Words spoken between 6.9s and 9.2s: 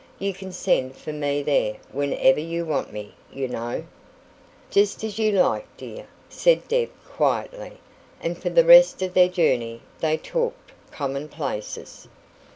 quietly; and for the rest of